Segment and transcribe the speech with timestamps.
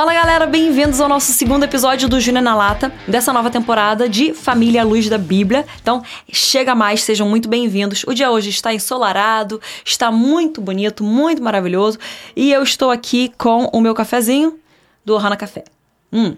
[0.00, 4.32] Fala galera, bem-vindos ao nosso segundo episódio do Júnior na Lata, dessa nova temporada de
[4.32, 5.66] Família à Luz da Bíblia.
[5.78, 6.02] Então,
[6.32, 8.02] chega mais, sejam muito bem-vindos.
[8.04, 11.98] O dia hoje está ensolarado, está muito bonito, muito maravilhoso.
[12.34, 14.58] E eu estou aqui com o meu cafezinho
[15.04, 15.64] do Ohana Café.
[16.10, 16.34] Hum.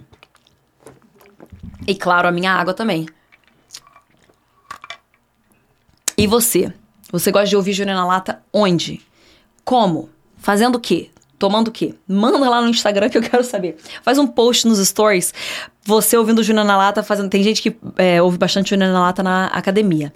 [1.86, 3.06] E claro, a minha água também.
[6.18, 6.74] E você?
[7.12, 9.00] Você gosta de ouvir Júnior na Lata onde?
[9.64, 10.10] Como?
[10.36, 11.11] Fazendo o quê?
[11.42, 11.92] Tomando o quê?
[12.06, 13.76] Manda lá no Instagram que eu quero saber.
[14.04, 15.34] Faz um post nos stories.
[15.82, 17.28] Você ouvindo Júnior na Lata fazendo.
[17.28, 20.12] Tem gente que é, ouve bastante Júnior na Lata na academia.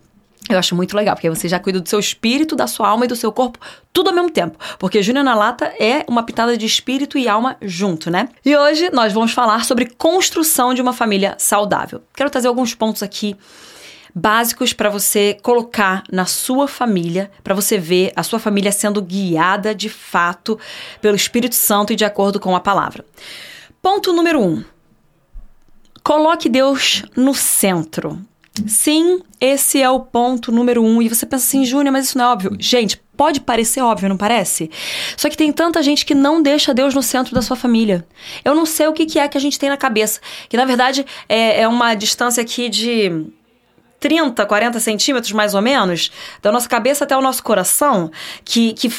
[0.48, 3.08] Eu acho muito legal, porque você já cuida do seu espírito, da sua alma e
[3.08, 3.58] do seu corpo,
[3.92, 4.56] tudo ao mesmo tempo.
[4.78, 8.28] Porque Júnior na Lata é uma pitada de espírito e alma junto, né?
[8.44, 12.02] E hoje nós vamos falar sobre construção de uma família saudável.
[12.14, 13.36] Quero trazer alguns pontos aqui
[14.18, 19.74] básicos para você colocar na sua família, para você ver a sua família sendo guiada
[19.74, 20.58] de fato
[21.02, 23.04] pelo Espírito Santo e de acordo com a palavra.
[23.82, 24.64] Ponto número um:
[26.02, 28.18] coloque Deus no centro.
[28.66, 31.02] Sim, esse é o ponto número um.
[31.02, 32.56] E você pensa assim, Júnior, mas isso não é óbvio.
[32.58, 34.70] Gente, pode parecer óbvio, não parece?
[35.14, 38.06] Só que tem tanta gente que não deixa Deus no centro da sua família.
[38.42, 40.20] Eu não sei o que, que é que a gente tem na cabeça.
[40.48, 43.26] Que na verdade é, é uma distância aqui de
[44.00, 46.10] 30, 40 centímetros mais ou menos,
[46.42, 48.10] da nossa cabeça até o nosso coração,
[48.44, 48.90] que, que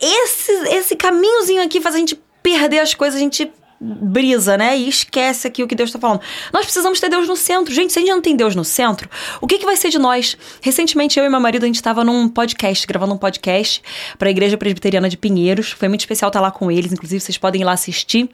[0.00, 3.50] esse, esse caminhozinho aqui faz a gente perder as coisas, a gente
[3.82, 4.78] brisa, né?
[4.78, 6.20] E esquece aqui o que Deus está falando.
[6.52, 7.74] Nós precisamos ter Deus no centro.
[7.74, 9.98] Gente, se a gente não tem Deus no centro, o que, que vai ser de
[9.98, 10.36] nós?
[10.60, 13.82] Recentemente, eu e meu marido, a gente estava num podcast, gravando um podcast
[14.16, 15.72] para a Igreja Presbiteriana de Pinheiros.
[15.72, 18.30] Foi muito especial estar lá com eles, inclusive vocês podem ir lá assistir.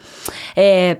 [0.55, 0.98] É,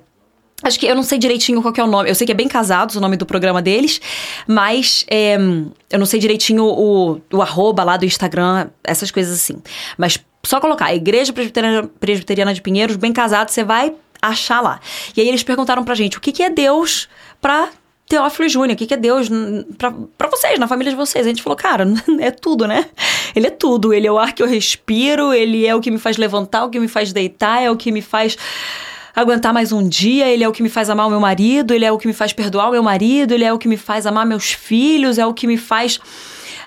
[0.63, 2.11] Acho que eu não sei direitinho qual é o nome.
[2.11, 4.01] Eu sei que é Bem Casados o nome do programa deles,
[4.47, 9.63] mas é, eu não sei direitinho o, o arroba lá do Instagram, essas coisas assim.
[9.97, 14.81] Mas só colocar Igreja Presbiteriana, Presbiteriana de Pinheiros, Bem Casados, você vai achar lá.
[15.17, 17.09] E aí eles perguntaram pra gente o que, que é Deus
[17.41, 17.69] pra
[18.09, 19.29] Teófilo Júnior, o que, que é Deus
[19.77, 21.25] para vocês, na família de vocês?
[21.25, 21.87] A gente falou, cara,
[22.19, 22.87] é tudo, né?
[23.37, 23.93] Ele é tudo.
[23.93, 26.71] Ele é o ar que eu respiro, ele é o que me faz levantar, o
[26.71, 28.37] que me faz deitar, é o que me faz
[29.21, 31.85] aguentar mais um dia, ele é o que me faz amar o meu marido, ele
[31.85, 34.07] é o que me faz perdoar o meu marido, ele é o que me faz
[34.07, 35.99] amar meus filhos, é o que me faz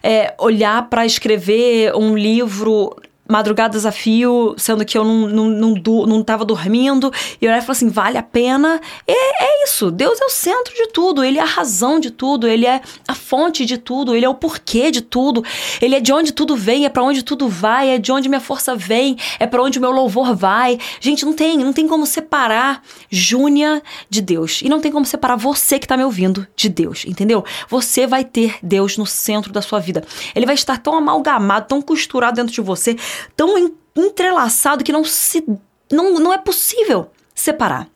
[0.03, 2.93] é, olhar para escrever um livro
[3.31, 7.11] madrugada a fio, sendo que eu não, não, não, não tava dormindo.
[7.41, 8.79] E eu falei assim: vale a pena.
[9.07, 9.89] É, é isso.
[9.89, 11.23] Deus é o centro de tudo.
[11.23, 12.47] Ele é a razão de tudo.
[12.47, 14.13] Ele é a fonte de tudo.
[14.13, 15.43] Ele é o porquê de tudo.
[15.81, 18.41] Ele é de onde tudo vem, é para onde tudo vai, é de onde minha
[18.41, 20.77] força vem, é para onde o meu louvor vai.
[20.99, 24.61] Gente, não tem, não tem como separar Júnia de Deus.
[24.61, 27.43] E não tem como separar você que tá me ouvindo de Deus, entendeu?
[27.69, 30.03] Você vai ter Deus no centro da sua vida.
[30.35, 32.97] Ele vai estar tão amalgamado, tão costurado dentro de você,
[33.35, 33.57] tão
[33.95, 35.43] entrelaçado que não se
[35.91, 37.89] não, não é possível separar.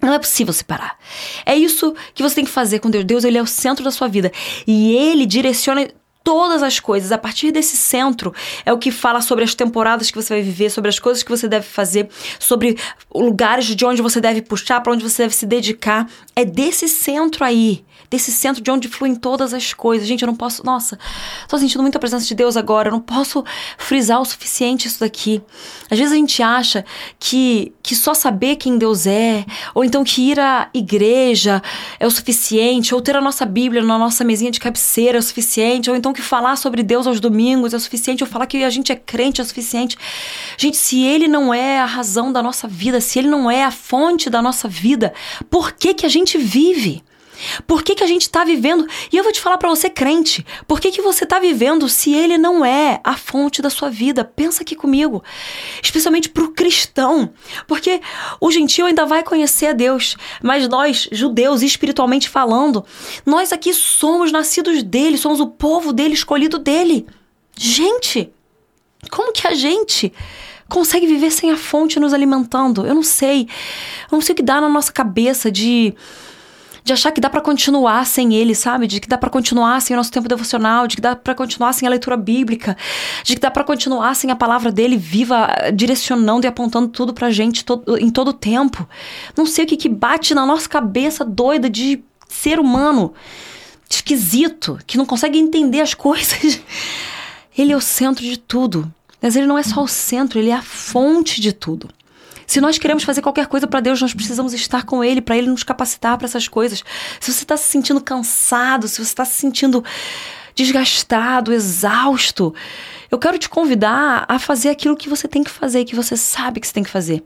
[0.00, 0.96] Não é possível separar.
[1.44, 3.04] É isso que você tem que fazer com Deus.
[3.04, 4.30] Deus, ele é o centro da sua vida.
[4.66, 5.88] E ele direciona
[6.28, 7.10] todas as coisas.
[7.10, 8.34] A partir desse centro
[8.66, 11.30] é o que fala sobre as temporadas que você vai viver, sobre as coisas que
[11.30, 12.06] você deve fazer,
[12.38, 12.76] sobre
[13.14, 16.06] lugares de onde você deve puxar, para onde você deve se dedicar.
[16.36, 20.06] É desse centro aí desse centro de onde fluem todas as coisas.
[20.06, 20.64] Gente, eu não posso.
[20.64, 20.98] Nossa,
[21.46, 22.88] tô sentindo muita presença de Deus agora.
[22.88, 23.44] Eu não posso
[23.76, 25.42] frisar o suficiente isso daqui.
[25.90, 26.84] Às vezes a gente acha
[27.18, 31.62] que, que só saber quem Deus é, ou então que ir à igreja
[32.00, 35.22] é o suficiente, ou ter a nossa Bíblia na nossa mesinha de cabeceira é o
[35.22, 38.70] suficiente, ou então que falar sobre Deus aos domingos é suficiente, ou falar que a
[38.70, 39.96] gente é crente é suficiente.
[40.56, 43.70] Gente, se Ele não é a razão da nossa vida, se Ele não é a
[43.70, 45.14] fonte da nossa vida,
[45.48, 47.02] por que, que a gente vive?
[47.66, 48.86] Por que, que a gente está vivendo?
[49.12, 52.14] E eu vou te falar para você, crente, por que, que você está vivendo se
[52.14, 54.24] ele não é a fonte da sua vida?
[54.24, 55.22] Pensa aqui comigo.
[55.82, 57.32] Especialmente para o cristão.
[57.66, 58.00] Porque
[58.40, 62.84] o gentio ainda vai conhecer a Deus, mas nós, judeus, espiritualmente falando,
[63.24, 67.06] nós aqui somos nascidos dele, somos o povo dele, escolhido dele.
[67.56, 68.32] Gente,
[69.10, 70.12] como que a gente
[70.68, 72.86] consegue viver sem a fonte nos alimentando?
[72.86, 73.48] Eu não sei.
[74.10, 75.94] Eu não sei o que dá na nossa cabeça de
[76.88, 78.86] de achar que dá para continuar sem ele, sabe?
[78.86, 81.74] De que dá para continuar sem o nosso tempo devocional, de que dá para continuar
[81.74, 82.76] sem a leitura bíblica,
[83.22, 87.30] de que dá para continuar sem a palavra dele viva, direcionando e apontando tudo pra
[87.30, 88.88] gente todo, em todo o tempo.
[89.36, 93.12] Não sei o que que bate na nossa cabeça doida de ser humano
[93.88, 96.60] esquisito, que não consegue entender as coisas.
[97.56, 98.90] Ele é o centro de tudo.
[99.20, 101.90] Mas ele não é só o centro, ele é a fonte de tudo.
[102.48, 105.48] Se nós queremos fazer qualquer coisa para Deus, nós precisamos estar com Ele, para Ele
[105.48, 106.82] nos capacitar para essas coisas.
[107.20, 109.84] Se você está se sentindo cansado, se você está se sentindo
[110.54, 112.54] desgastado, exausto,
[113.10, 116.58] eu quero te convidar a fazer aquilo que você tem que fazer, que você sabe
[116.58, 117.22] que você tem que fazer.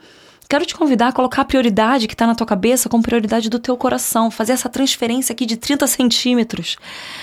[0.49, 3.61] Quero te convidar a colocar a prioridade que está na tua cabeça como prioridade do
[3.61, 4.29] teu coração.
[4.29, 6.77] Fazer essa transferência aqui de 30 centímetros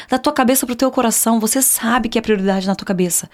[0.10, 1.38] da tua cabeça para o teu coração.
[1.38, 3.30] Você sabe que é prioridade na tua cabeça.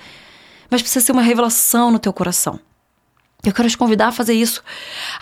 [0.72, 2.60] Mas precisa ser uma revelação no teu coração.
[3.44, 4.64] Eu quero te convidar a fazer isso,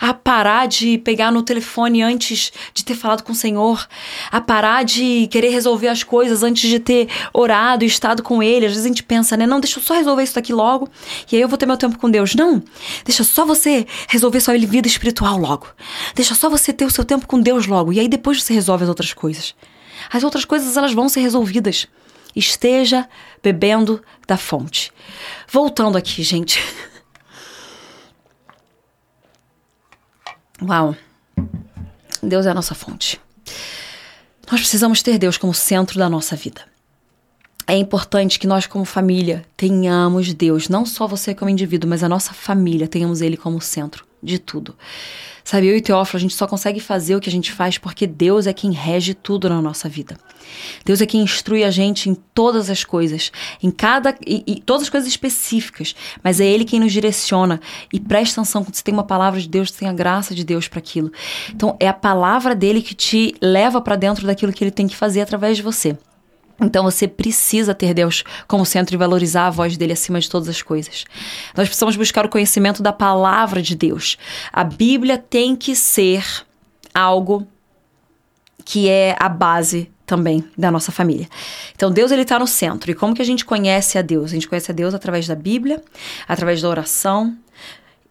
[0.00, 3.86] a parar de pegar no telefone antes de ter falado com o Senhor,
[4.30, 8.64] a parar de querer resolver as coisas antes de ter orado e estado com Ele.
[8.64, 9.46] Às vezes a gente pensa, né?
[9.46, 10.88] Não, deixa eu só resolver isso daqui logo
[11.30, 12.34] e aí eu vou ter meu tempo com Deus.
[12.34, 12.62] Não,
[13.04, 15.66] deixa só você resolver sua vida espiritual logo.
[16.14, 18.84] Deixa só você ter o seu tempo com Deus logo e aí depois você resolve
[18.84, 19.54] as outras coisas.
[20.10, 21.86] As outras coisas elas vão ser resolvidas.
[22.34, 23.06] Esteja
[23.42, 24.90] bebendo da fonte.
[25.46, 26.58] Voltando aqui, gente.
[30.62, 30.96] Uau!
[32.22, 33.20] Deus é a nossa fonte.
[34.50, 36.62] Nós precisamos ter Deus como centro da nossa vida.
[37.66, 42.08] É importante que nós, como família, tenhamos Deus, não só você como indivíduo, mas a
[42.08, 44.74] nossa família, tenhamos Ele como centro de tudo.
[45.44, 48.06] Sabe, eu e Teófilo, a gente só consegue fazer o que a gente faz porque
[48.06, 50.16] Deus é quem rege tudo na nossa vida.
[50.86, 53.30] Deus é quem instrui a gente em todas as coisas,
[53.62, 54.16] em cada.
[54.26, 57.60] e, e todas as coisas específicas, mas é Ele quem nos direciona.
[57.92, 60.44] E presta atenção, quando você tem uma palavra de Deus, você tem a graça de
[60.44, 61.12] Deus para aquilo.
[61.50, 64.96] Então, é a palavra dele que te leva para dentro daquilo que ele tem que
[64.96, 65.96] fazer através de você.
[66.60, 70.48] Então você precisa ter Deus como centro e valorizar a voz dele acima de todas
[70.48, 71.04] as coisas.
[71.56, 74.16] Nós precisamos buscar o conhecimento da palavra de Deus.
[74.52, 76.24] A Bíblia tem que ser
[76.94, 77.46] algo
[78.64, 81.28] que é a base também da nossa família.
[81.74, 82.90] Então Deus ele está no centro.
[82.90, 84.30] E como que a gente conhece a Deus?
[84.30, 85.82] A gente conhece a Deus através da Bíblia,
[86.28, 87.36] através da oração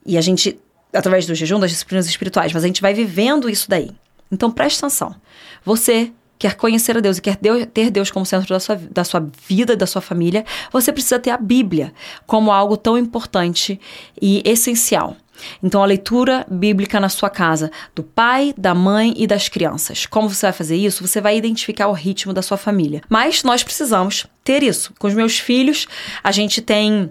[0.06, 0.60] e a gente
[0.92, 2.54] através do jejum, das disciplinas espirituais.
[2.54, 3.89] Mas a gente vai vivendo isso daí.
[4.31, 5.16] Então preste atenção.
[5.63, 6.12] Você
[6.44, 9.78] quer conhecer a Deus e quer ter Deus como centro da sua, da sua vida,
[9.78, 10.44] da sua família,
[10.74, 11.94] você precisa ter a Bíblia
[12.28, 13.80] como algo tão importante
[14.22, 15.16] e essencial.
[15.63, 20.06] Então, a leitura bíblica na sua casa, do pai, da mãe e das crianças.
[20.06, 21.07] Como você vai fazer isso?
[21.07, 23.01] Você vai identificar o ritmo da sua família.
[23.07, 24.94] Mas nós precisamos ter isso.
[25.00, 25.88] Com os meus filhos,
[26.22, 27.10] a gente tem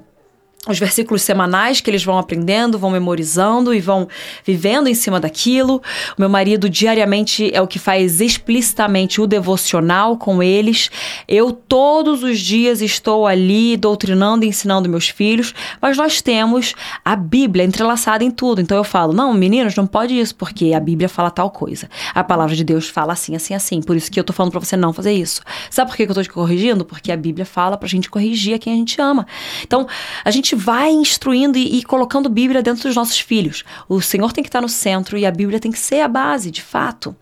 [0.69, 4.06] os versículos semanais que eles vão aprendendo, vão memorizando e vão
[4.47, 5.82] vivendo em cima daquilo.
[6.17, 10.88] O meu marido diariamente é o que faz explicitamente o devocional com eles.
[11.26, 16.75] Eu todos os dias estou ali doutrinando e ensinando meus filhos, mas nós temos
[17.05, 18.61] a Bíblia entrelaçada em tudo.
[18.61, 21.91] Então eu falo: "Não, meninos, não pode isso, porque a Bíblia fala tal coisa.
[22.14, 23.82] A palavra de Deus fala assim, assim, assim.
[23.82, 25.43] Por isso que eu tô falando para você não fazer isso".
[25.70, 26.85] Sabe por que eu tô te corrigindo?
[26.85, 29.26] Porque a Bíblia fala pra gente corrigir a quem a gente ama.
[29.64, 29.88] Então,
[30.25, 33.64] a gente gente vai instruindo e, e, colocando Bíblia dentro dos nossos filhos.
[33.88, 36.50] O Senhor tem que estar no centro e a Bíblia tem que ser a base,
[36.50, 37.16] de fato.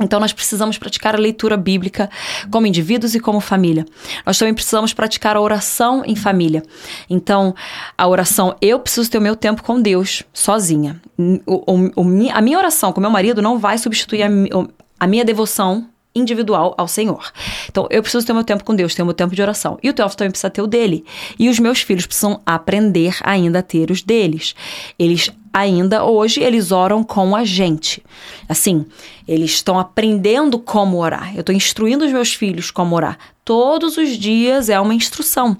[0.00, 2.10] Então, nós precisamos praticar a leitura bíblica
[2.50, 3.86] como indivíduos e como família.
[4.26, 6.62] Nós também precisamos praticar a oração em família.
[7.08, 7.54] Então,
[7.96, 11.00] a oração, eu preciso ter o meu tempo com Deus, sozinha.
[11.18, 14.28] O, o, o, a minha oração com meu marido não vai substituir a,
[15.00, 17.30] a minha devoção individual ao Senhor.
[17.68, 19.78] Então, eu preciso ter meu tempo com Deus, ter meu tempo de oração.
[19.82, 21.04] E o Teófilo também precisa ter o dele.
[21.38, 24.54] E os meus filhos precisam aprender ainda a ter os deles.
[24.98, 28.02] Eles ainda hoje eles oram com a gente.
[28.48, 28.84] Assim,
[29.26, 31.34] eles estão aprendendo como orar.
[31.34, 33.18] Eu estou instruindo os meus filhos como orar.
[33.44, 35.56] Todos os dias é uma instrução.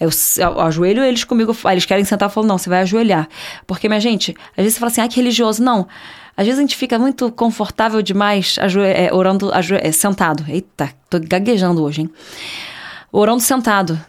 [0.00, 0.08] Eu,
[0.38, 3.28] eu ajoelho eles comigo, eles querem sentar e falam, não, você vai ajoelhar.
[3.66, 5.62] Porque, minha gente, às vezes você fala assim, ah, que religioso.
[5.62, 5.86] Não.
[6.36, 10.44] Às vezes a gente fica muito confortável demais é, orando é, sentado.
[10.48, 12.10] Eita, tô gaguejando hoje, hein?
[13.12, 14.00] Orando sentado.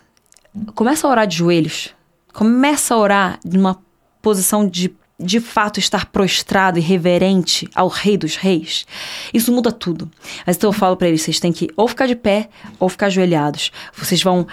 [0.73, 1.93] Começa a orar de joelhos.
[2.33, 3.79] Começa a orar numa
[4.21, 8.85] posição de de fato estar prostrado e reverente ao Rei dos Reis,
[9.33, 10.11] isso muda tudo.
[10.45, 13.07] Mas então eu falo para eles: vocês têm que ou ficar de pé ou ficar
[13.07, 13.71] ajoelhados.
[13.93, 14.45] Vocês vão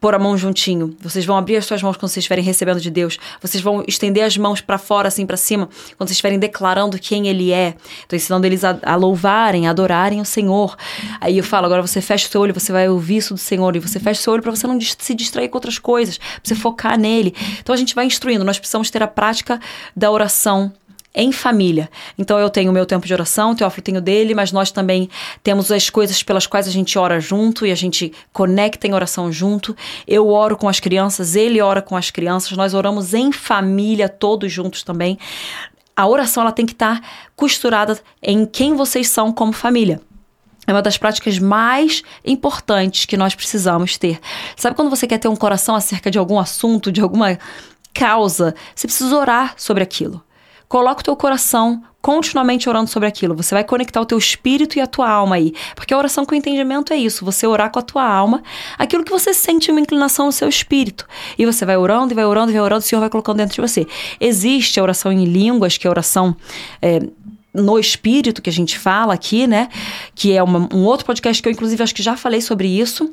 [0.00, 0.96] pôr a mão juntinho.
[1.00, 3.18] Vocês vão abrir as suas mãos quando vocês estiverem recebendo de Deus.
[3.40, 7.28] Vocês vão estender as mãos para fora, assim, para cima, quando vocês estiverem declarando quem
[7.28, 7.74] Ele é.
[8.02, 10.76] Estou ensinando eles a, a, louvarem, a adorarem o Senhor.
[11.20, 13.74] Aí eu falo, agora você fecha o seu olho, você vai ouvir isso do Senhor.
[13.74, 16.40] E você fecha o seu olho para você não se distrair com outras coisas, para
[16.44, 17.34] você focar nele.
[17.60, 18.44] Então a gente vai instruindo.
[18.44, 19.60] Nós precisamos ter a prática
[19.96, 20.72] da oração
[21.18, 21.90] em família.
[22.16, 24.70] Então eu tenho o meu tempo de oração, o Teófilo tem o dele, mas nós
[24.70, 25.10] também
[25.42, 29.32] temos as coisas pelas quais a gente ora junto e a gente conecta em oração
[29.32, 29.76] junto.
[30.06, 34.52] Eu oro com as crianças, ele ora com as crianças, nós oramos em família, todos
[34.52, 35.18] juntos também.
[35.96, 37.02] A oração ela tem que estar
[37.34, 40.00] costurada em quem vocês são como família.
[40.68, 44.20] É uma das práticas mais importantes que nós precisamos ter.
[44.54, 47.36] Sabe quando você quer ter um coração acerca de algum assunto, de alguma
[47.92, 50.22] causa, você precisa orar sobre aquilo.
[50.68, 53.34] Coloca o teu coração continuamente orando sobre aquilo.
[53.34, 55.52] Você vai conectar o teu espírito e a tua alma aí.
[55.74, 58.42] Porque a oração com entendimento é isso, você orar com a tua alma,
[58.78, 61.06] aquilo que você sente uma inclinação no seu espírito.
[61.36, 63.54] E você vai orando e vai orando e vai orando, o Senhor vai colocando dentro
[63.54, 63.86] de você.
[64.20, 66.36] Existe a oração em línguas, que é a oração
[66.80, 67.00] é,
[67.58, 69.68] no espírito que a gente fala aqui, né?
[70.14, 73.12] Que é uma, um outro podcast que eu, inclusive, acho que já falei sobre isso.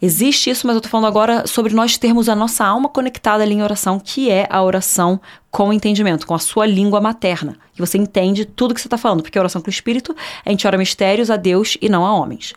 [0.00, 3.54] Existe isso, mas eu tô falando agora sobre nós termos a nossa alma conectada ali
[3.54, 5.20] em oração, que é a oração
[5.50, 7.56] com entendimento, com a sua língua materna.
[7.74, 10.50] Que você entende tudo que você tá falando, porque a oração com o espírito, a
[10.50, 12.54] gente ora mistérios a Deus e não a homens.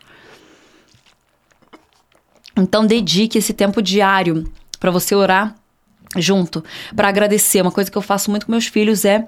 [2.56, 5.56] Então, dedique esse tempo diário para você orar
[6.16, 6.64] junto,
[6.94, 7.60] para agradecer.
[7.62, 9.26] Uma coisa que eu faço muito com meus filhos é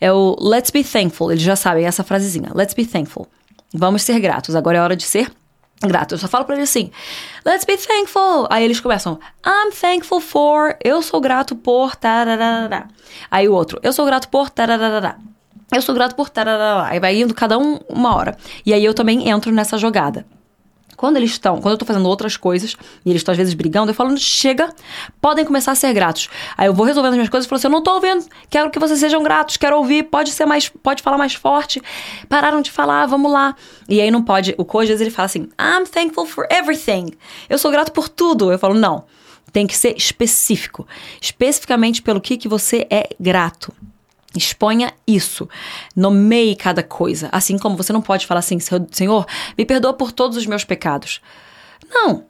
[0.00, 1.30] é o Let's be thankful.
[1.30, 2.50] Eles já sabem essa frasezinha.
[2.54, 3.26] Let's be thankful.
[3.74, 4.56] Vamos ser gratos.
[4.56, 5.30] Agora é hora de ser
[5.82, 6.14] grato.
[6.14, 6.90] Eu só falo para eles assim:
[7.44, 8.46] Let's be thankful.
[8.50, 10.76] Aí eles começam: I'm thankful for.
[10.82, 11.96] Eu sou grato por.
[11.96, 12.88] Tararara.
[13.30, 14.50] Aí o outro: Eu sou grato por.
[14.50, 15.16] Tararara.
[15.72, 16.30] Eu sou grato por.
[16.30, 16.88] Tararara.
[16.88, 18.36] Aí vai indo cada um uma hora.
[18.64, 20.26] E aí eu também entro nessa jogada.
[20.98, 22.74] Quando eles estão, quando eu tô fazendo outras coisas
[23.06, 24.68] e eles estão às vezes brigando, eu falo, chega,
[25.20, 26.28] podem começar a ser gratos.
[26.56, 28.68] Aí eu vou resolvendo as minhas coisas e falo assim: eu não tô ouvindo, quero
[28.68, 31.80] que vocês sejam gratos, quero ouvir, pode ser mais, pode falar mais forte.
[32.28, 33.54] Pararam de falar, vamos lá.
[33.88, 37.12] E aí não pode, o Co às vezes ele fala assim: I'm thankful for everything.
[37.48, 38.50] Eu sou grato por tudo.
[38.50, 39.04] Eu falo, não.
[39.52, 40.84] Tem que ser específico.
[41.20, 43.72] Especificamente pelo que, que você é grato.
[44.36, 45.48] Exponha isso.
[45.96, 47.28] Nomeie cada coisa.
[47.32, 48.58] Assim como você não pode falar assim,
[48.90, 51.20] Senhor, me perdoa por todos os meus pecados.
[51.90, 52.24] Não.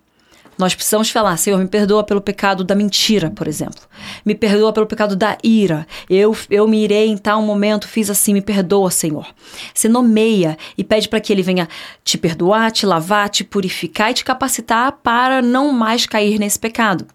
[0.57, 3.81] Nós precisamos falar, Senhor, me perdoa pelo pecado da mentira, por exemplo.
[4.25, 5.87] Me perdoa pelo pecado da ira.
[6.11, 9.27] Eu, eu me irei em tal momento, fiz assim, me perdoa, Senhor.
[9.73, 11.69] Você nomeia e pede para que Ele venha
[12.03, 17.07] te perdoar, te lavar, te purificar e te capacitar para não mais cair nesse pecado.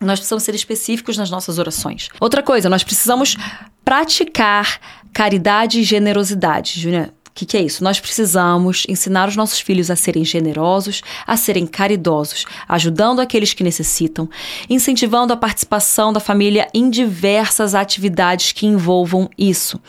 [0.00, 2.08] Nós precisamos ser específicos nas nossas orações.
[2.20, 3.36] Outra coisa, nós precisamos
[3.84, 4.78] praticar
[5.12, 6.80] caridade e generosidade.
[6.80, 7.84] Júnior, que, que é isso?
[7.84, 13.62] Nós precisamos ensinar os nossos filhos a serem generosos, a serem caridosos, ajudando aqueles que
[13.62, 14.28] necessitam,
[14.68, 19.80] incentivando a participação da família em diversas atividades que envolvam isso.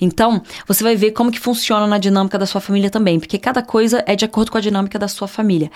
[0.00, 3.60] Então, você vai ver como que funciona na dinâmica da sua família também, porque cada
[3.62, 5.70] coisa é de acordo com a dinâmica da sua família.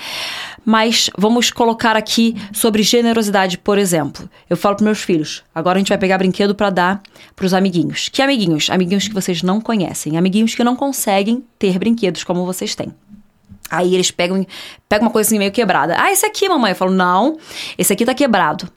[0.64, 4.30] Mas vamos colocar aqui sobre generosidade, por exemplo.
[4.48, 7.02] Eu falo para meus filhos, agora a gente vai pegar brinquedo para dar
[7.36, 8.08] para os amiguinhos.
[8.08, 8.70] Que amiguinhos?
[8.70, 12.94] Amiguinhos que vocês não conhecem, amiguinhos que não conseguem conseguem ter brinquedos como vocês têm.
[13.70, 14.46] Aí eles pegam,
[14.88, 15.96] pegam uma coisa assim meio quebrada.
[15.98, 16.70] Ah, esse aqui, mamãe.
[16.70, 17.38] Eu falo, não,
[17.76, 18.70] esse aqui tá quebrado.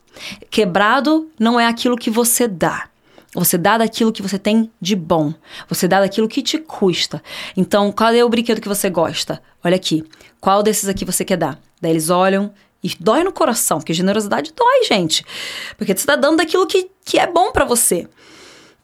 [0.50, 2.88] Quebrado não é aquilo que você dá.
[3.34, 5.32] Você dá daquilo que você tem de bom.
[5.68, 7.22] Você dá daquilo que te custa.
[7.56, 9.42] Então, qual é o brinquedo que você gosta?
[9.64, 10.04] Olha aqui.
[10.38, 11.58] Qual desses aqui você quer dar?
[11.80, 12.52] Daí eles olham
[12.84, 15.24] e dói no coração, porque generosidade dói, gente.
[15.78, 18.06] Porque você tá dando daquilo que, que é bom para você.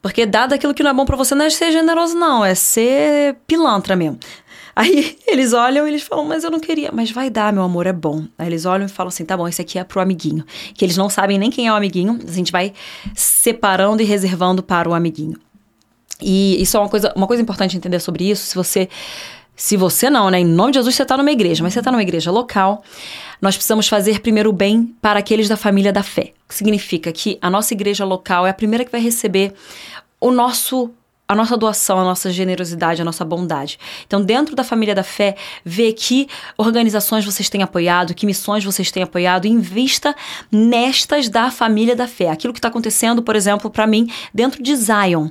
[0.01, 2.55] Porque dado aquilo que não é bom para você não é ser generoso, não, é
[2.55, 4.19] ser pilantra mesmo.
[4.75, 6.91] Aí eles olham e eles falam, mas eu não queria.
[6.93, 8.25] Mas vai dar, meu amor, é bom.
[8.39, 10.45] Aí eles olham e falam assim, tá bom, esse aqui é pro amiguinho.
[10.75, 12.73] Que eles não sabem nem quem é o amiguinho, a gente vai
[13.15, 15.37] separando e reservando para o amiguinho.
[16.21, 18.47] E isso é uma coisa, uma coisa importante entender sobre isso.
[18.47, 18.89] Se você
[19.59, 20.39] se você não, né?
[20.39, 22.81] Em nome de Jesus, você está numa igreja, mas você está numa igreja local.
[23.43, 26.33] Nós precisamos fazer primeiro o bem para aqueles da família da fé.
[26.45, 29.53] O que significa que a nossa igreja local é a primeira que vai receber
[30.21, 30.93] o nosso
[31.27, 33.79] a nossa doação, a nossa generosidade, a nossa bondade.
[34.07, 38.91] Então, dentro da família da fé, vê que organizações vocês têm apoiado, que missões vocês
[38.91, 40.17] têm apoiado, invista
[40.51, 42.31] nestas da família da fé.
[42.31, 45.29] Aquilo que está acontecendo, por exemplo, para mim, dentro de Zion.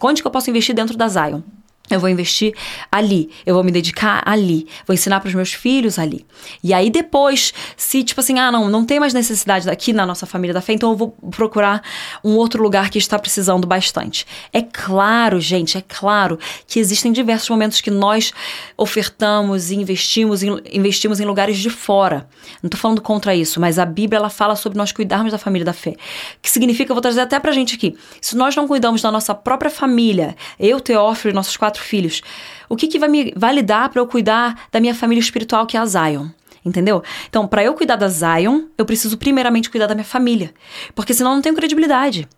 [0.00, 1.42] Onde que eu posso investir dentro da Zion?
[1.90, 2.54] Eu vou investir
[2.90, 6.26] ali, eu vou me dedicar ali, vou ensinar para os meus filhos ali.
[6.62, 10.26] E aí depois, se tipo assim, ah, não, não tem mais necessidade daqui na nossa
[10.26, 11.82] família da fé, então eu vou procurar
[12.24, 14.26] um outro lugar que está precisando bastante.
[14.52, 18.32] É claro, gente, é claro que existem diversos momentos que nós
[18.76, 22.28] ofertamos e investimos em, investimos em lugares de fora.
[22.62, 25.64] Não estou falando contra isso, mas a Bíblia ela fala sobre nós cuidarmos da família
[25.64, 25.94] da fé.
[26.42, 29.34] Que significa, eu vou trazer até pra gente aqui, se nós não cuidamos da nossa
[29.34, 32.22] própria família, eu, Teófilo e nossos quatro quatro filhos.
[32.68, 35.80] O que, que vai me validar para eu cuidar da minha família espiritual, que é
[35.80, 36.28] a Zion?
[36.64, 37.02] Entendeu?
[37.28, 40.52] Então, para eu cuidar da Zion, eu preciso primeiramente cuidar da minha família.
[40.94, 42.28] Porque senão eu não tenho credibilidade.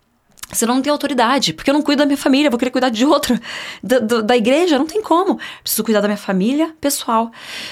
[0.52, 1.54] Senão não tenho autoridade.
[1.54, 3.40] Porque eu não cuido da minha família, vou querer cuidar de outra.
[3.82, 5.38] Da, da, da igreja, não tem como.
[5.62, 7.30] Preciso cuidar da minha família pessoal.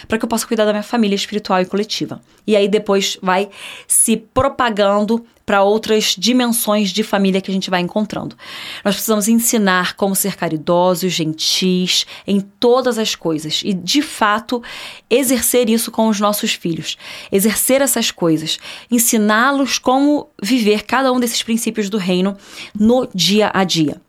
[0.08, 2.22] para que eu possa cuidar da minha família espiritual e coletiva.
[2.46, 3.50] E aí depois vai
[3.86, 8.36] se propagando para outras dimensões de família que a gente vai encontrando.
[8.84, 14.60] Nós precisamos ensinar como ser caridosos, gentis em todas as coisas e, de fato,
[15.08, 16.98] exercer isso com os nossos filhos.
[17.30, 18.58] Exercer essas coisas,
[18.90, 22.36] ensiná-los como viver cada um desses princípios do reino
[22.74, 24.00] no dia a dia.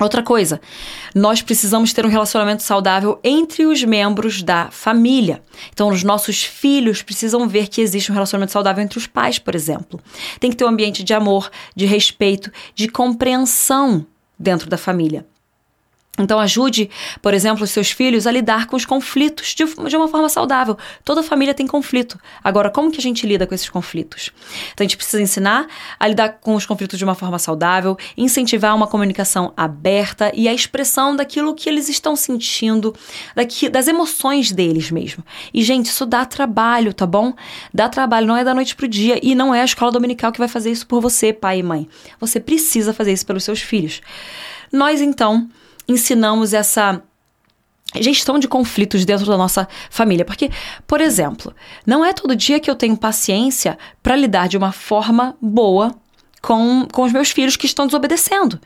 [0.00, 0.60] Outra coisa,
[1.12, 5.42] nós precisamos ter um relacionamento saudável entre os membros da família.
[5.72, 9.56] Então, os nossos filhos precisam ver que existe um relacionamento saudável entre os pais, por
[9.56, 10.00] exemplo.
[10.38, 14.06] Tem que ter um ambiente de amor, de respeito, de compreensão
[14.38, 15.26] dentro da família.
[16.18, 16.90] Então, ajude,
[17.22, 20.76] por exemplo, os seus filhos a lidar com os conflitos de, de, uma forma saudável.
[21.04, 22.18] Toda família tem conflito.
[22.42, 24.30] Agora, como que a gente lida com esses conflitos?
[24.72, 25.66] Então, a gente precisa ensinar
[25.98, 30.54] a lidar com os conflitos de uma forma saudável, incentivar uma comunicação aberta e a
[30.54, 32.94] expressão daquilo que eles estão sentindo,
[33.34, 35.24] daqui, das emoções deles mesmo.
[35.52, 37.32] E, gente, isso dá trabalho, tá bom?
[37.72, 39.18] Dá trabalho, não é da noite pro dia.
[39.22, 41.88] E não é a escola dominical que vai fazer isso por você, pai e mãe.
[42.20, 44.00] Você precisa fazer isso pelos seus filhos.
[44.72, 45.48] Nós, então
[45.88, 47.02] ensinamos essa
[47.96, 50.24] gestão de conflitos dentro da nossa família.
[50.24, 50.50] Porque,
[50.86, 51.54] por exemplo,
[51.86, 55.94] não é todo dia que eu tenho paciência para lidar de uma forma boa
[56.42, 58.60] com, com os meus filhos que estão desobedecendo.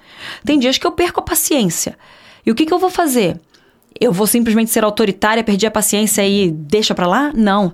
[0.45, 1.97] Tem dias que eu perco a paciência.
[2.45, 3.41] E o que, que eu vou fazer?
[4.01, 7.33] Eu vou simplesmente ser autoritária, perder a paciência e deixa pra lá?
[7.35, 7.73] Não.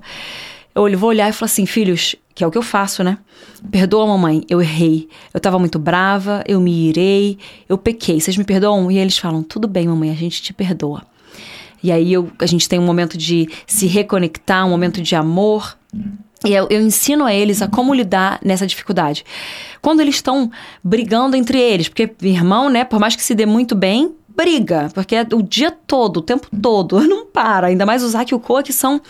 [0.86, 3.18] Eu vou olhar e falar assim, filhos, que é o que eu faço, né?
[3.70, 5.08] Perdoa, mamãe, eu errei.
[5.34, 8.20] Eu tava muito brava, eu me irei, eu pequei.
[8.20, 8.90] Vocês me perdoam?
[8.90, 11.02] E eles falam: tudo bem, mamãe, a gente te perdoa.
[11.82, 15.76] E aí eu, a gente tem um momento de se reconectar, um momento de amor.
[16.44, 19.24] E eu, eu, ensino a eles a como lidar nessa dificuldade.
[19.82, 20.50] Quando eles estão
[20.82, 25.16] brigando entre eles, porque irmão, né, por mais que se dê muito bem, briga, porque
[25.16, 27.66] é o dia todo, o tempo todo, não para.
[27.66, 29.00] Ainda mais o Zac e o Koa, que são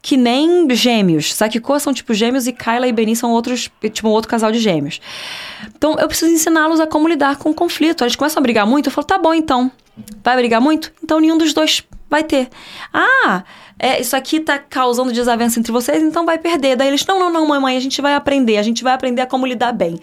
[0.00, 1.34] que nem gêmeos.
[1.34, 4.58] Sakiko são tipo gêmeos e Kyla e Beni são outros, tipo, um outro casal de
[4.58, 5.00] gêmeos.
[5.76, 8.02] Então eu preciso ensiná-los a como lidar com o conflito.
[8.02, 9.70] Eles começam a brigar muito, eu falo, tá bom então.
[10.24, 10.90] Vai brigar muito?
[11.04, 12.48] Então nenhum dos dois vai ter.
[12.92, 13.44] Ah,
[13.82, 16.76] é, isso aqui tá causando desavença entre vocês, então vai perder.
[16.76, 19.26] Daí eles, não, não, não, mamãe, a gente vai aprender, a gente vai aprender a
[19.26, 19.98] como lidar bem.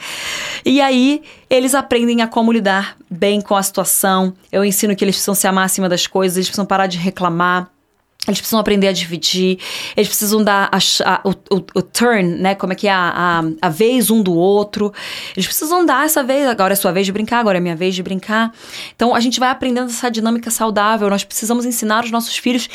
[0.65, 4.33] E aí eles aprendem a como lidar bem com a situação.
[4.51, 7.71] Eu ensino que eles precisam se amar acima das coisas, eles precisam parar de reclamar.
[8.29, 9.59] Eles precisam aprender a dividir,
[9.95, 12.55] eles precisam dar a, a, o, o, turn, né?
[12.55, 14.93] Como é que é a, a, a, vez um do outro.
[15.35, 17.95] Eles precisam dar essa vez, agora é sua vez de brincar, agora é minha vez
[17.95, 18.53] de brincar.
[18.95, 21.09] Então a gente vai aprendendo essa dinâmica saudável.
[21.09, 22.69] Nós precisamos ensinar os nossos filhos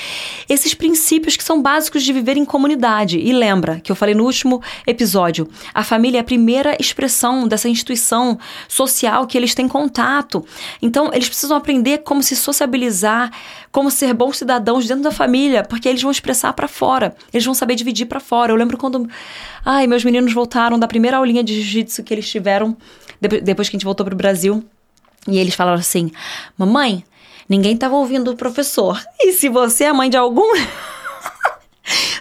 [0.49, 3.19] esses princípios que são básicos de viver em comunidade.
[3.19, 7.69] E lembra que eu falei no último episódio: a família é a primeira expressão dessa
[7.69, 10.45] instituição social que eles têm contato.
[10.83, 13.31] Então eles precisam aprender como se sociabilizar,
[13.75, 17.53] como ser bons cidadãos dentro da família porque eles vão expressar para fora, eles vão
[17.53, 18.53] saber dividir para fora.
[18.53, 19.09] Eu lembro quando,
[19.65, 22.77] ai, meus meninos voltaram da primeira aulinha de jiu-jitsu que eles tiveram
[23.21, 24.63] depois que a gente voltou pro Brasil,
[25.27, 26.13] e eles falaram assim:
[26.57, 27.05] "Mamãe,
[27.49, 29.03] ninguém tava ouvindo o professor.
[29.19, 30.53] E se você é mãe de algum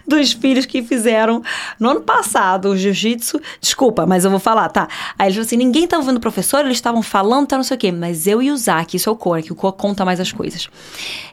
[0.08, 1.42] dos filhos que fizeram
[1.80, 3.40] no ano passado o jiu-jitsu.
[3.60, 4.88] Desculpa, mas eu vou falar, tá?
[5.18, 7.76] Aí eles falaram assim: ninguém tá ouvindo o professor, eles estavam falando, tá não sei
[7.76, 7.92] o quê.
[7.92, 10.32] Mas eu e o Zac, isso é o Cor, que o Cor conta mais as
[10.32, 10.68] coisas.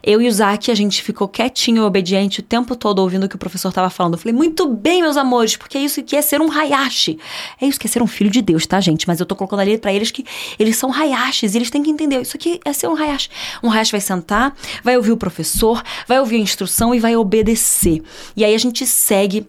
[0.03, 3.37] Eu e o Zac, a gente ficou quietinho, obediente o tempo todo, ouvindo o que
[3.37, 4.15] o professor tava falando.
[4.15, 7.19] Eu falei, muito bem, meus amores, porque é isso que é ser um Hayashi.
[7.61, 9.07] É isso que é ser um filho de Deus, tá, gente?
[9.07, 10.25] Mas eu tô colocando ali para eles que
[10.59, 12.21] eles são Hayashis e eles têm que entender.
[12.21, 13.29] Isso aqui é ser um Hayashi.
[13.63, 18.03] Um Hayashi vai sentar, vai ouvir o professor, vai ouvir a instrução e vai obedecer.
[18.37, 19.47] E aí a gente segue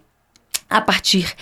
[0.72, 1.36] a partir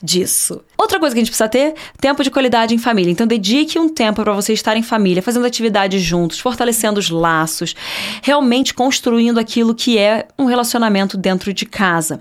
[0.00, 0.62] disso.
[0.78, 3.10] Outra coisa que a gente precisa ter, tempo de qualidade em família.
[3.10, 7.74] Então dedique um tempo para você estar em família, fazendo atividades juntos, fortalecendo os laços,
[8.22, 12.20] realmente construindo aquilo que é um relacionamento dentro de casa.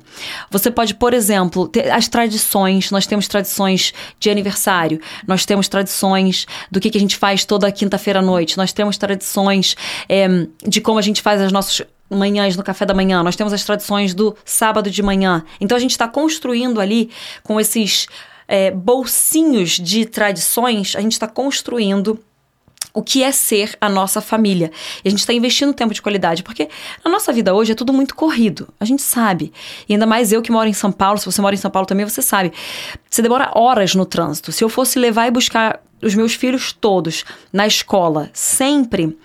[0.49, 6.47] Você pode, por exemplo, ter as tradições, nós temos tradições de aniversário, nós temos tradições
[6.71, 9.75] do que, que a gente faz toda quinta-feira à noite, nós temos tradições
[10.09, 13.53] é, de como a gente faz as nossas manhãs no café da manhã, nós temos
[13.53, 15.43] as tradições do sábado de manhã.
[15.59, 17.09] Então a gente está construindo ali
[17.43, 18.07] com esses
[18.47, 22.19] é, bolsinhos de tradições, a gente está construindo
[22.95, 24.71] o que é ser a nossa família.
[25.03, 26.69] E a gente está investindo tempo de qualidade, porque
[27.03, 28.69] a nossa vida hoje é tudo muito corrido.
[28.79, 29.51] A gente sabe.
[29.87, 31.85] E ainda mais eu que moro em São Paulo, se você mora em São Paulo
[31.85, 32.53] também, você sabe.
[33.09, 34.53] Você demora horas no trânsito.
[34.53, 39.17] Se eu fosse levar e buscar os meus filhos todos na escola, sempre,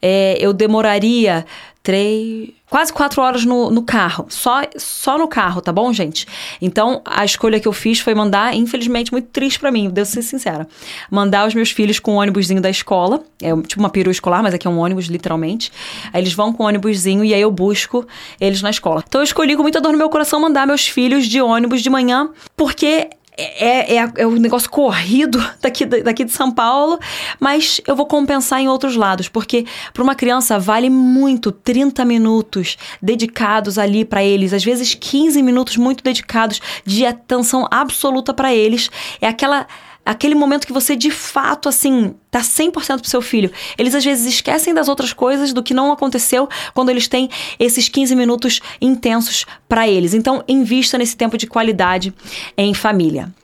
[0.00, 1.44] é, eu demoraria
[1.86, 4.26] três, quase quatro horas no, no carro.
[4.28, 6.26] Só, só no carro, tá bom, gente?
[6.60, 10.22] Então, a escolha que eu fiz foi mandar, infelizmente, muito triste para mim, devo ser
[10.22, 10.66] sincera.
[11.08, 13.22] Mandar os meus filhos com o ônibusinho da escola.
[13.40, 15.70] É tipo uma perua escolar, mas aqui é um ônibus, literalmente.
[16.12, 18.04] Aí eles vão com o ônibusinho e aí eu busco
[18.40, 19.04] eles na escola.
[19.06, 21.88] Então eu escolhi com muita dor no meu coração mandar meus filhos de ônibus de
[21.88, 26.98] manhã, porque é, é, é um negócio corrido daqui, daqui de São Paulo,
[27.38, 32.76] mas eu vou compensar em outros lados, porque para uma criança vale muito 30 minutos
[33.00, 38.90] dedicados ali para eles, às vezes 15 minutos muito dedicados de atenção absoluta para eles.
[39.20, 39.66] É aquela
[40.06, 43.50] aquele momento que você de fato, assim, tá 100% pro seu filho.
[43.76, 47.88] Eles às vezes esquecem das outras coisas, do que não aconteceu, quando eles têm esses
[47.88, 50.14] 15 minutos intensos para eles.
[50.14, 52.14] Então, invista nesse tempo de qualidade
[52.56, 53.34] em família.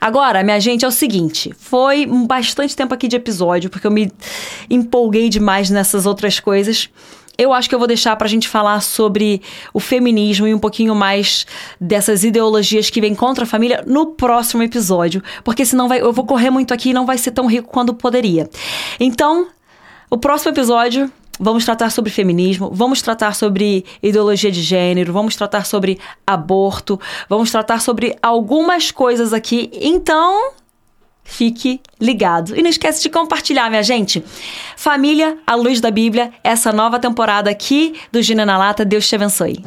[0.00, 4.12] Agora, minha gente, é o seguinte: foi bastante tempo aqui de episódio, porque eu me
[4.68, 6.88] empolguei demais nessas outras coisas.
[7.36, 9.40] Eu acho que eu vou deixar pra gente falar sobre
[9.72, 11.46] o feminismo e um pouquinho mais
[11.80, 16.26] dessas ideologias que vêm contra a família no próximo episódio, porque senão vai, eu vou
[16.26, 18.50] correr muito aqui e não vai ser tão rico quanto poderia.
[18.98, 19.46] Então,
[20.10, 25.64] o próximo episódio Vamos tratar sobre feminismo, vamos tratar sobre ideologia de gênero, vamos tratar
[25.64, 29.70] sobre aborto, vamos tratar sobre algumas coisas aqui.
[29.72, 30.52] Então,
[31.22, 32.56] fique ligado.
[32.56, 34.24] E não esquece de compartilhar, minha gente.
[34.76, 38.84] Família, à luz da Bíblia, essa nova temporada aqui do Gina na Lata.
[38.84, 39.62] Deus te abençoe.